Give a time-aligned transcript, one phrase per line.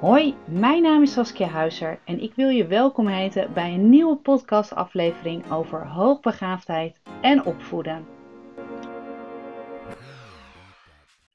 [0.00, 4.16] Hoi, mijn naam is Saskia Huizer en ik wil je welkom heten bij een nieuwe
[4.16, 8.06] podcastaflevering over hoogbegaafdheid en opvoeden.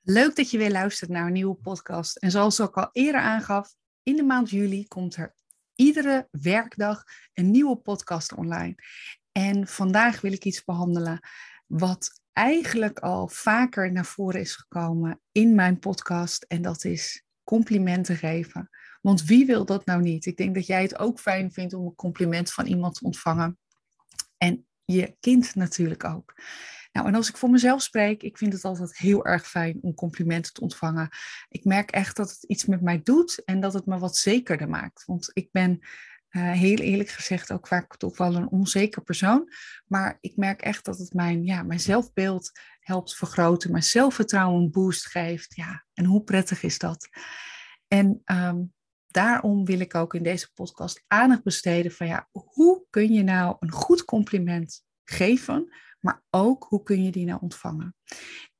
[0.02, 2.18] Leuk dat je weer luistert naar een nieuwe podcast.
[2.18, 5.36] En zoals ik al eerder aangaf, in de maand juli komt er
[5.76, 7.04] iedere werkdag
[7.34, 8.76] een nieuwe podcast online.
[9.32, 11.20] En vandaag wil ik iets behandelen
[11.68, 16.44] wat eigenlijk al vaker naar voren is gekomen in mijn podcast.
[16.44, 18.70] En dat is complimenten geven.
[19.02, 20.26] Want wie wil dat nou niet?
[20.26, 23.58] Ik denk dat jij het ook fijn vindt om een compliment van iemand te ontvangen.
[24.38, 26.34] En je kind natuurlijk ook.
[26.92, 29.94] Nou, en als ik voor mezelf spreek, ik vind het altijd heel erg fijn om
[29.94, 31.10] complimenten te ontvangen.
[31.50, 34.70] Ik merk echt dat het iets met mij doet en dat het me wat zekerder
[34.70, 35.06] maakt.
[35.06, 35.80] Want ik ben
[36.36, 39.50] uh, heel eerlijk gezegd ook vaak toch wel een onzeker persoon.
[39.86, 45.06] Maar ik merk echt dat het mijn, ja, mijn zelfbeeld helpt vergroten, mijn zelfvertrouwen boost
[45.06, 45.56] geeft.
[45.56, 47.10] Ja, en hoe prettig is dat?
[47.88, 48.74] En um,
[49.08, 53.56] daarom wil ik ook in deze podcast aandacht besteden van ja, hoe kun je nou
[53.60, 57.96] een goed compliment geven, maar ook hoe kun je die nou ontvangen?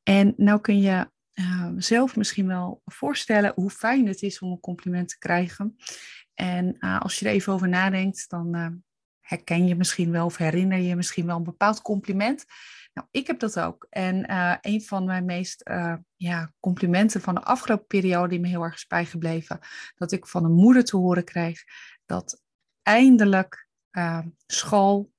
[0.04, 4.60] En nou kun je uh, zelf misschien wel voorstellen hoe fijn het is om een
[4.60, 5.76] compliment te krijgen.
[6.36, 8.68] En uh, als je er even over nadenkt, dan uh,
[9.20, 12.46] herken je misschien wel of herinner je misschien wel een bepaald compliment.
[12.94, 13.88] Nou, ik heb dat ook.
[13.90, 15.70] En uh, een van mijn meest
[16.16, 19.60] ja, complimenten van de afgelopen periode die me heel erg is bijgebleven,
[19.96, 21.64] dat ik van een moeder te horen kreeg
[22.06, 22.42] dat
[22.82, 23.68] eindelijk
[24.46, 25.12] school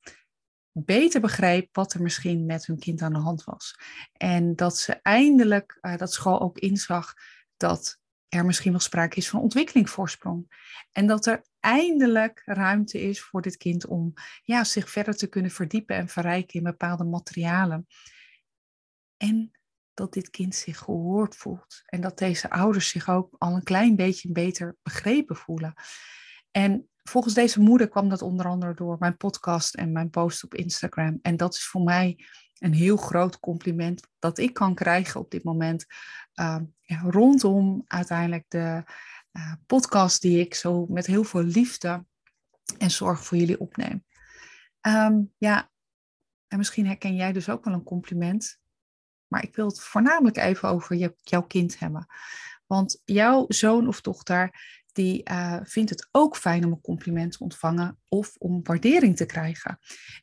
[0.73, 3.79] beter begreep wat er misschien met hun kind aan de hand was.
[4.13, 7.15] En dat ze eindelijk, dat school ook inzag
[7.57, 10.47] dat er misschien wel sprake is van ontwikkelingsvoorsprong.
[10.93, 15.51] En dat er eindelijk ruimte is voor dit kind om ja, zich verder te kunnen
[15.51, 17.87] verdiepen en verrijken in bepaalde materialen.
[19.17, 19.51] En
[19.95, 21.83] dat dit kind zich gehoord voelt.
[21.87, 25.75] En dat deze ouders zich ook al een klein beetje beter begrepen voelen.
[26.51, 30.55] En volgens deze moeder kwam dat onder andere door mijn podcast en mijn post op
[30.55, 31.19] Instagram.
[31.23, 32.25] En dat is voor mij
[32.59, 35.87] een heel groot compliment dat ik kan krijgen op dit moment
[36.81, 38.83] ja, rondom uiteindelijk de
[39.33, 42.05] uh, podcast die ik zo met heel veel liefde
[42.79, 44.05] en zorg voor jullie opneem.
[44.81, 45.71] Um, ja,
[46.49, 48.59] en misschien herken jij dus ook wel een compliment,
[49.27, 52.07] maar ik wil het voornamelijk even over jouw kind hebben.
[52.67, 54.51] Want jouw zoon of dochter,
[54.93, 59.27] die uh, vindt het ook fijn om een compliment te ontvangen of om waardering te
[59.27, 59.79] krijgen.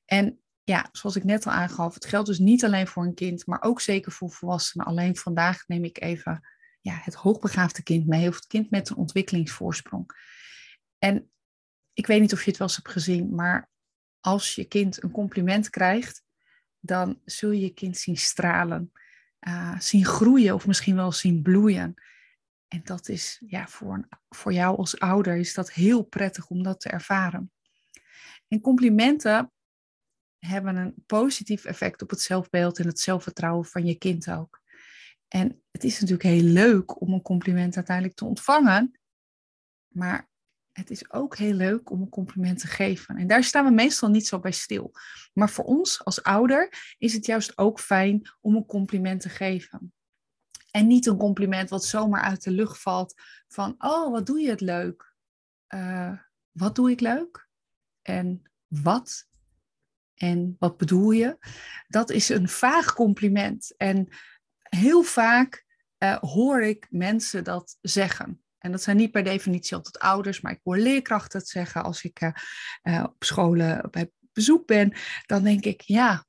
[0.06, 3.46] En ja, zoals ik net al aangaf, het geldt dus niet alleen voor een kind,
[3.46, 4.86] maar ook zeker voor volwassenen.
[4.86, 6.48] Alleen vandaag neem ik even
[6.82, 10.10] ja, het hoogbegaafde kind mee, of het kind met een ontwikkelingsvoorsprong.
[10.98, 11.32] En
[11.94, 13.70] ik weet niet of je het wel eens hebt gezien, maar
[14.20, 16.24] als je kind een compliment krijgt,
[16.80, 18.92] dan zul je je kind zien stralen,
[19.40, 21.94] uh, zien groeien of misschien wel zien bloeien.
[22.68, 26.64] En dat is ja, voor, een, voor jou als ouder is dat heel prettig om
[26.64, 27.52] dat te ervaren.
[28.48, 29.52] En complimenten
[30.46, 34.62] hebben een positief effect op het zelfbeeld en het zelfvertrouwen van je kind ook.
[35.28, 39.00] En het is natuurlijk heel leuk om een compliment uiteindelijk te ontvangen,
[39.88, 40.30] maar
[40.72, 43.18] het is ook heel leuk om een compliment te geven.
[43.18, 44.92] En daar staan we meestal niet zo bij stil.
[45.34, 49.94] Maar voor ons als ouder is het juist ook fijn om een compliment te geven.
[50.72, 54.50] En niet een compliment wat zomaar uit de lucht valt van, oh, wat doe je
[54.50, 55.16] het leuk?
[55.68, 56.20] Uh,
[56.52, 57.48] wat doe ik leuk?
[58.02, 59.28] En wat
[60.16, 61.38] en wat bedoel je?
[61.88, 63.74] Dat is een vaag compliment.
[63.78, 64.08] En
[64.62, 65.66] heel vaak
[65.98, 68.44] uh, hoor ik mensen dat zeggen.
[68.58, 72.04] En dat zijn niet per definitie altijd ouders, maar ik hoor leerkrachten het zeggen als
[72.04, 72.30] ik uh,
[72.84, 74.94] uh, op scholen bij bezoek ben.
[75.26, 76.26] Dan denk ik, ja,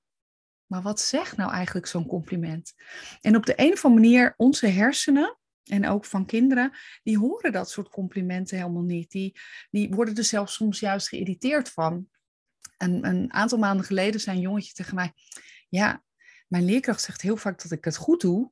[0.66, 2.74] maar wat zegt nou eigenlijk zo'n compliment?
[3.20, 6.72] En op de een of andere manier, onze hersenen, en ook van kinderen,
[7.02, 9.10] die horen dat soort complimenten helemaal niet.
[9.10, 9.40] Die,
[9.70, 12.08] die worden er zelfs soms juist geïrriteerd van.
[12.84, 15.12] En een aantal maanden geleden zei een jongetje tegen mij:
[15.68, 16.02] Ja,
[16.48, 18.50] mijn leerkracht zegt heel vaak dat ik het goed doe,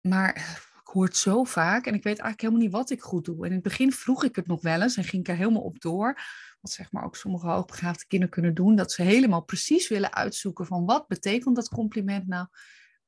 [0.00, 0.36] maar
[0.84, 3.38] ik hoor het zo vaak en ik weet eigenlijk helemaal niet wat ik goed doe.
[3.38, 5.62] En in het begin vroeg ik het nog wel eens en ging ik er helemaal
[5.62, 6.20] op door.
[6.60, 10.66] Wat zeg maar ook sommige hoogbegaafde kinderen kunnen doen, dat ze helemaal precies willen uitzoeken
[10.66, 12.46] van wat betekent dat compliment nou.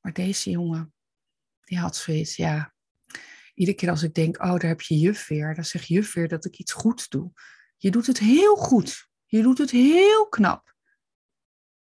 [0.01, 0.93] Maar deze jongen,
[1.63, 2.73] die had zoiets, ja.
[3.53, 6.27] Iedere keer als ik denk, oh, daar heb je juf weer, dan zegt juf weer
[6.27, 7.31] dat ik iets goed doe.
[7.77, 9.07] Je doet het heel goed.
[9.35, 10.75] Je doet het heel knap.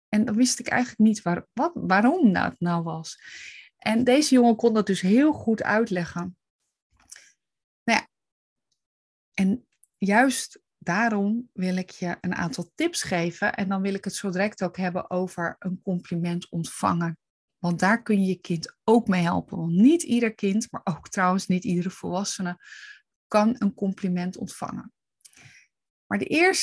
[0.08, 3.18] En dan wist ik eigenlijk niet waar, wat, waarom dat nou was.
[3.76, 6.36] En deze jongen kon dat dus heel goed uitleggen.
[7.84, 8.08] Nou ja,
[9.34, 9.66] en
[9.98, 13.54] juist daarom wil ik je een aantal tips geven.
[13.54, 17.18] En dan wil ik het zo direct ook hebben over een compliment ontvangen.
[17.58, 19.58] Want daar kun je je kind ook mee helpen.
[19.58, 22.58] Want niet ieder kind, maar ook trouwens niet iedere volwassene,
[23.26, 24.93] kan een compliment ontvangen.
[26.14, 26.22] Maar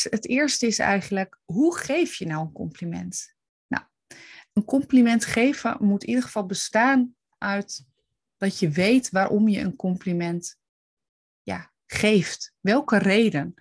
[0.09, 3.35] het eerste is eigenlijk, hoe geef je nou een compliment?
[3.67, 3.83] Nou,
[4.53, 7.85] een compliment geven moet in ieder geval bestaan uit
[8.37, 10.59] dat je weet waarom je een compliment
[11.41, 12.53] ja, geeft.
[12.59, 13.53] Welke reden?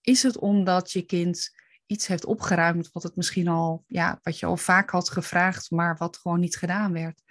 [0.00, 1.50] Is het omdat je kind
[1.86, 5.96] iets heeft opgeruimd wat het misschien al, ja, wat je al vaak had gevraagd, maar
[5.96, 7.22] wat gewoon niet gedaan werd?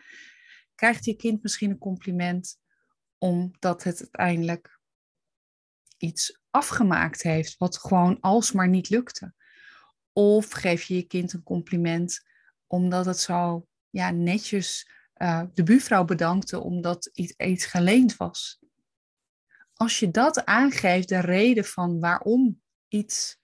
[0.76, 2.58] Krijgt je kind misschien een compliment
[3.18, 4.75] omdat het uiteindelijk
[5.98, 9.34] iets afgemaakt heeft wat gewoon alsmaar niet lukte?
[10.14, 12.26] Of geef je je kind een compliment
[12.68, 18.60] omdat het zo ja, netjes uh, de buurvrouw bedankte omdat iets, iets geleend was?
[19.74, 23.40] Als je dat aangeeft, de reden van waarom iets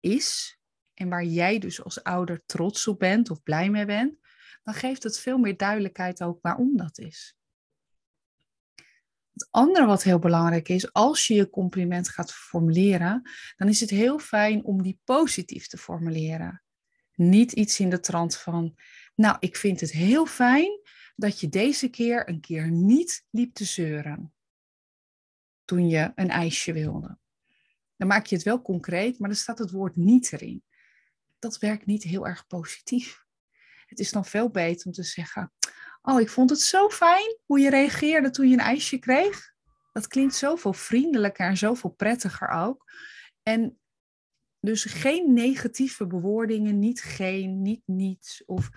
[0.00, 0.58] is
[0.94, 4.18] en waar jij dus als ouder trots op bent of blij mee bent,
[4.62, 7.36] dan geeft het veel meer duidelijkheid ook waarom dat is.
[9.38, 13.90] Het andere wat heel belangrijk is, als je je compliment gaat formuleren, dan is het
[13.90, 16.62] heel fijn om die positief te formuleren.
[17.14, 18.78] Niet iets in de trant van,
[19.14, 20.80] nou, ik vind het heel fijn
[21.16, 24.32] dat je deze keer een keer niet liep te zeuren
[25.64, 27.18] toen je een ijsje wilde.
[27.96, 30.64] Dan maak je het wel concreet, maar dan staat het woord niet erin.
[31.38, 33.24] Dat werkt niet heel erg positief.
[33.86, 35.52] Het is dan veel beter om te zeggen:
[36.02, 39.52] Oh, ik vond het zo fijn hoe je reageerde toen je een ijsje kreeg.
[39.92, 42.92] Dat klinkt zoveel vriendelijker en zoveel prettiger ook.
[43.42, 43.78] En
[44.60, 48.44] dus geen negatieve bewoordingen, niet geen, niet niets.
[48.44, 48.70] Of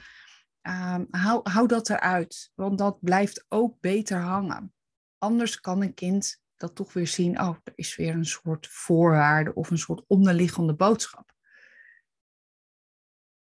[0.62, 4.74] um, hou, hou dat eruit, want dat blijft ook beter hangen.
[5.18, 9.54] Anders kan een kind dat toch weer zien, oh, er is weer een soort voorwaarde
[9.54, 11.32] of een soort onderliggende boodschap.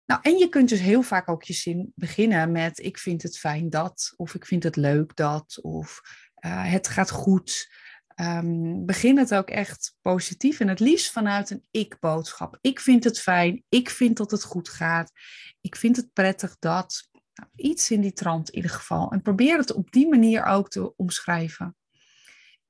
[0.06, 3.38] Nou, en je kunt dus heel vaak ook je zin beginnen met ik vind het
[3.38, 6.00] fijn dat, of ik vind het leuk dat, of
[6.46, 7.72] uh, het gaat goed.
[8.20, 12.58] Um, begin het ook echt positief en het liefst vanuit een ik-boodschap.
[12.60, 15.12] Ik vind het fijn, ik vind dat het goed gaat,
[15.60, 17.08] ik vind het prettig dat.
[17.34, 19.10] Nou, iets in die trant in ieder geval.
[19.10, 21.76] En probeer het op die manier ook te omschrijven.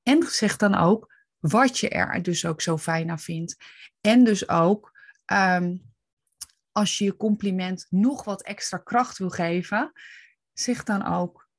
[0.03, 3.55] En zeg dan ook wat je er dus ook zo fijn aan vindt.
[4.01, 4.99] En dus ook
[5.33, 5.94] um,
[6.75, 9.91] als je je compliment nog wat extra kracht wil geven,
[10.53, 11.49] zeg dan ook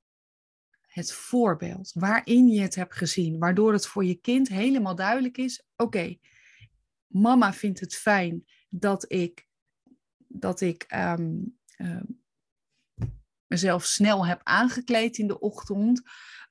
[0.86, 5.62] het voorbeeld waarin je het hebt gezien, waardoor het voor je kind helemaal duidelijk is:
[5.76, 6.18] oké,
[7.06, 9.48] mama vindt het fijn dat ik,
[10.26, 12.02] dat ik um, uh,
[13.46, 16.02] mezelf snel heb aangekleed in de ochtend.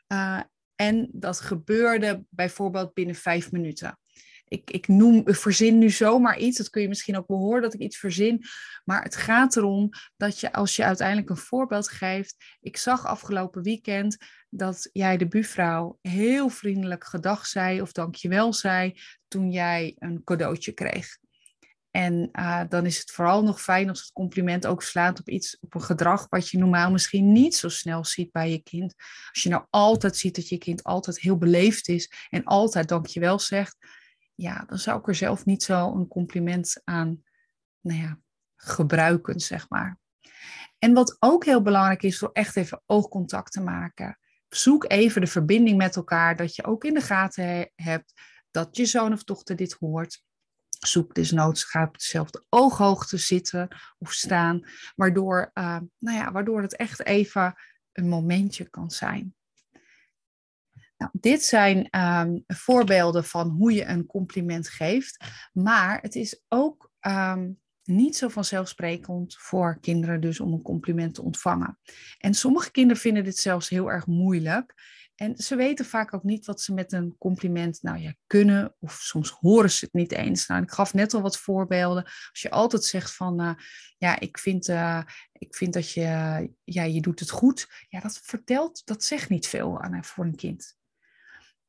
[0.07, 0.41] Uh,
[0.75, 4.00] en dat gebeurde bijvoorbeeld binnen vijf minuten.
[4.47, 7.74] Ik, ik noem, verzin nu zomaar iets, dat kun je misschien ook wel horen dat
[7.74, 8.44] ik iets verzin.
[8.83, 12.36] Maar het gaat erom dat je, als je uiteindelijk een voorbeeld geeft.
[12.62, 14.18] Ik zag afgelopen weekend
[14.50, 20.71] dat jij de buurvrouw heel vriendelijk gedag zei of dankjewel zei toen jij een cadeautje
[20.71, 21.18] kreeg.
[21.95, 25.57] En uh, dan is het vooral nog fijn als het compliment ook slaat op iets,
[25.59, 28.94] op een gedrag wat je normaal misschien niet zo snel ziet bij je kind.
[29.31, 33.39] Als je nou altijd ziet dat je kind altijd heel beleefd is en altijd dankjewel
[33.39, 33.77] zegt,
[34.36, 37.24] ja, dan zou ik er zelf niet zo een compliment aan
[37.82, 38.20] nou ja,
[38.56, 40.00] gebruiken, zeg maar.
[40.80, 44.20] En wat ook heel belangrijk is, door echt even oogcontact te maken.
[44.50, 48.13] Zoek even de verbinding met elkaar, dat je ook in de gaten hebt
[48.51, 50.24] dat je zoon of dochter dit hoort.
[50.80, 54.62] Zoek desnoods, ga op dezelfde ooghoogte zitten of staan,
[54.96, 57.56] waardoor, uh, nou ja, waardoor het echt even
[57.92, 59.35] een momentje kan zijn.
[61.05, 66.91] Nou, dit zijn um, voorbeelden van hoe je een compliment geeft, maar het is ook
[67.07, 71.79] um, niet zo vanzelfsprekend voor kinderen dus om een compliment te ontvangen.
[72.17, 74.74] En sommige kinderen vinden dit zelfs heel erg moeilijk.
[75.15, 78.93] En ze weten vaak ook niet wat ze met een compliment nou ja, kunnen, of
[78.93, 80.47] soms horen ze het niet eens.
[80.47, 82.03] Nou, ik gaf net al wat voorbeelden.
[82.03, 83.53] Als je altijd zegt van, uh,
[83.97, 86.01] ja, ik vind, uh, ik vind dat je,
[86.63, 87.85] ja, je doet het goed.
[87.89, 90.77] Ja, dat vertelt, dat zegt niet veel aan, voor een kind.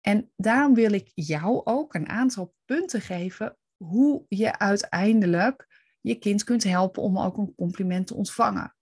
[0.08, 5.66] En daarom wil ik jou ook een aantal punten geven hoe je uiteindelijk
[6.00, 8.76] je kind kunt helpen om ook een compliment te ontvangen.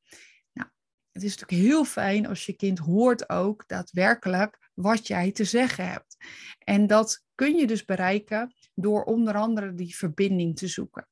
[0.52, 0.68] Nou,
[1.12, 5.88] het is natuurlijk heel fijn als je kind hoort ook daadwerkelijk wat jij te zeggen
[5.88, 6.16] hebt.
[6.58, 11.08] En dat kun je dus bereiken door onder andere die verbinding te zoeken.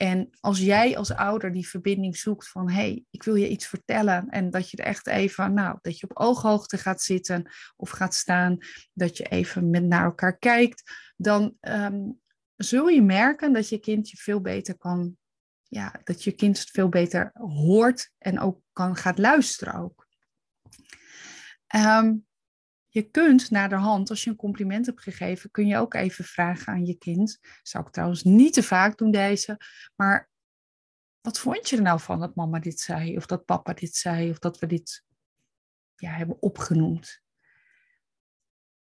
[0.00, 3.66] En als jij als ouder die verbinding zoekt van hé, hey, ik wil je iets
[3.66, 7.90] vertellen en dat je er echt even, nou, dat je op ooghoogte gaat zitten of
[7.90, 8.58] gaat staan,
[8.92, 12.10] dat je even met naar elkaar kijkt, dan ehm,
[12.56, 15.16] zul je merken dat je kind je veel beter kan,
[15.68, 20.06] ja, dat je kind veel beter hoort en ook kan gaat luisteren ook.
[21.76, 22.26] Um,
[22.92, 26.24] je kunt naar de hand, als je een compliment hebt gegeven, kun je ook even
[26.24, 27.38] vragen aan je kind.
[27.62, 29.60] Zou ik trouwens niet te vaak doen deze,
[29.96, 30.30] maar
[31.20, 34.30] wat vond je er nou van dat mama dit zei, of dat papa dit zei,
[34.30, 35.04] of dat we dit
[35.96, 37.22] ja, hebben opgenoemd?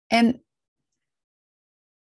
[0.07, 0.45] En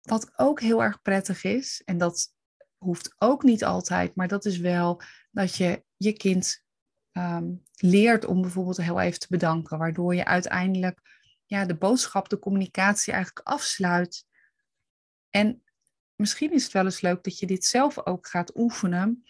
[0.00, 2.34] wat ook heel erg prettig is, en dat
[2.78, 6.64] hoeft ook niet altijd, maar dat is wel dat je je kind
[7.12, 11.19] ehm, leert om bijvoorbeeld heel even te bedanken, waardoor je uiteindelijk
[11.50, 14.24] ja, de boodschap, de communicatie eigenlijk afsluit.
[15.30, 15.62] En
[16.16, 19.24] misschien is het wel eens leuk dat je dit zelf ook gaat oefenen.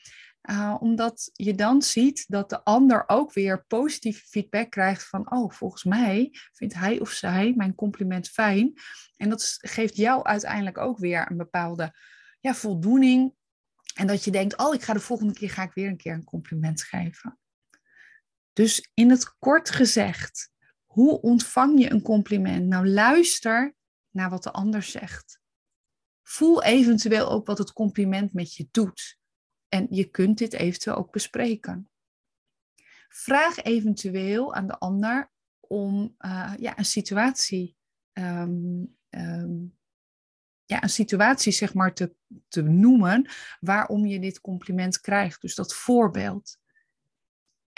[0.50, 5.50] Uh, omdat je dan ziet dat de ander ook weer positieve feedback krijgt van, oh,
[5.50, 8.72] volgens mij vindt hij of zij mijn compliment fijn.
[9.16, 11.94] En dat geeft jou uiteindelijk ook weer een bepaalde
[12.40, 13.34] ja, voldoening.
[13.94, 16.14] En dat je denkt, oh, ik ga de volgende keer ga ik weer een keer
[16.14, 17.38] een compliment geven.
[18.52, 20.50] Dus in het kort gezegd,
[20.90, 22.66] hoe ontvang je een compliment?
[22.66, 23.75] Nou, luister
[24.11, 25.40] naar wat de ander zegt.
[26.23, 29.18] Voel eventueel ook wat het compliment met je doet.
[29.68, 31.90] En je kunt dit eventueel ook bespreken.
[33.09, 35.30] Vraag eventueel aan de ander
[35.61, 37.76] om uh, ja, een situatie,
[38.12, 39.78] um, um,
[40.64, 42.14] ja, een situatie zeg maar te,
[42.49, 43.30] te noemen
[43.61, 45.40] waarom je dit compliment krijgt.
[45.40, 46.60] Dus dat voorbeeld.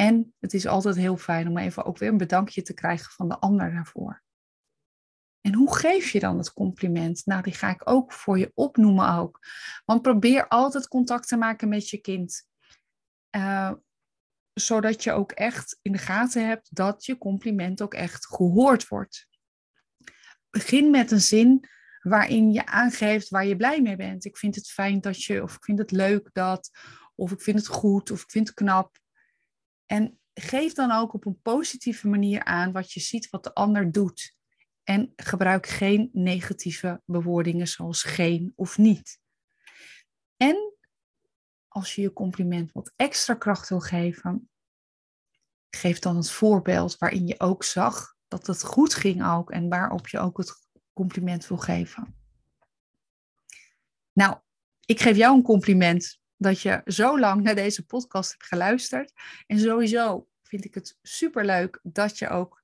[0.02, 3.28] En het is altijd heel fijn om even ook weer een bedankje te krijgen van
[3.28, 4.22] de ander daarvoor.
[5.40, 7.26] En hoe geef je dan het compliment?
[7.26, 9.38] Nou, die ga ik ook voor je opnoemen ook.
[9.84, 12.46] Want probeer altijd contact te maken met je kind.
[13.36, 13.72] Uh,
[14.52, 19.28] zodat je ook echt in de gaten hebt dat je compliment ook echt gehoord wordt.
[20.50, 21.68] Begin met een zin
[22.00, 24.24] waarin je aangeeft waar je blij mee bent.
[24.24, 26.70] Ik vind het fijn dat je, of ik vind het leuk dat,
[27.14, 29.00] of ik vind het goed, of ik vind het knap.
[29.86, 33.92] En geef dan ook op een positieve manier aan wat je ziet wat de ander
[33.92, 34.36] doet.
[34.84, 39.20] En gebruik geen negatieve bewoordingen zoals geen of niet.
[40.36, 40.74] En
[41.68, 44.50] als je je compliment wat extra kracht wil geven,
[45.70, 50.08] geef dan het voorbeeld waarin je ook zag dat het goed ging ook en waarop
[50.08, 50.52] je ook het
[50.92, 52.16] compliment wil geven.
[54.12, 54.38] Nou,
[54.84, 59.12] ik geef jou een compliment dat je zo lang naar deze podcast hebt geluisterd.
[59.46, 62.62] En sowieso vind ik het superleuk dat je ook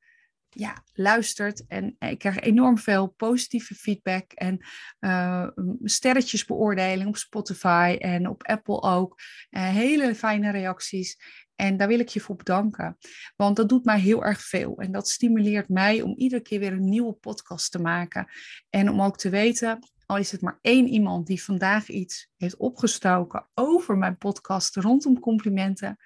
[0.49, 1.66] ja, luistert.
[1.66, 4.66] En ik krijg enorm veel positieve feedback en
[5.00, 5.49] uh,
[5.82, 9.20] sterretjes beoordeling op Spotify en op Apple ook.
[9.50, 11.16] Uh, hele fijne reacties.
[11.54, 12.99] En daar wil ik je voor bedanken.
[13.37, 14.78] Want dat doet mij heel erg veel.
[14.78, 18.26] En dat stimuleert mij om iedere keer weer een nieuwe podcast te maken.
[18.70, 19.78] En om ook te weten,
[20.09, 25.21] al is het maar één iemand die vandaag iets heeft opgestoken over mijn podcast rondom
[25.21, 25.97] complimenten,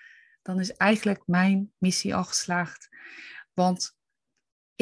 [0.43, 2.89] dan is eigenlijk mijn missie al geslaagd.
[3.55, 3.97] Want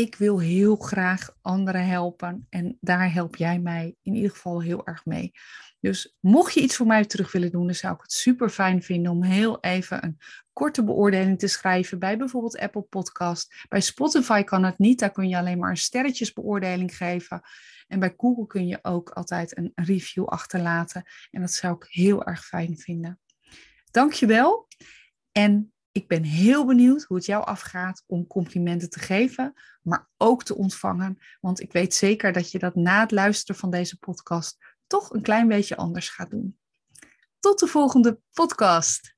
[0.01, 4.87] ik wil heel graag anderen helpen en daar help jij mij in ieder geval heel
[4.87, 5.33] erg mee.
[5.81, 8.83] Dus mocht je iets voor mij terug willen doen, dan zou ik het super fijn
[8.83, 10.19] vinden om heel even een
[10.53, 13.67] korte beoordeling te schrijven bij bijvoorbeeld Apple Podcast.
[13.69, 17.41] Bij Spotify kan het niet, daar kun je alleen maar een sterretjesbeoordeling geven.
[17.87, 21.03] En bij Google kun je ook altijd een review achterlaten.
[21.31, 23.21] En dat zou ik heel erg fijn vinden.
[23.91, 24.69] Dankjewel.
[25.33, 30.45] En ik ben heel benieuwd hoe het jou afgaat om complimenten te geven, maar ook
[30.45, 31.19] te ontvangen.
[31.41, 34.57] Want ik weet zeker dat je dat na het luisteren van deze podcast
[34.87, 36.59] toch een klein beetje anders gaat doen.
[37.41, 39.15] Tot de volgende podcast.